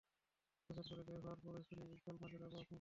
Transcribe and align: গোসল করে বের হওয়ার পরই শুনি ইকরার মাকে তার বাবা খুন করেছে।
গোসল 0.69 0.99
করে 0.99 1.03
বের 1.07 1.19
হওয়ার 1.23 1.39
পরই 1.43 1.63
শুনি 1.67 1.83
ইকরার 1.87 2.17
মাকে 2.21 2.37
তার 2.37 2.41
বাবা 2.43 2.49
খুন 2.49 2.53
করেছে। 2.53 2.69